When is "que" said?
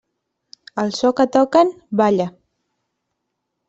1.21-1.29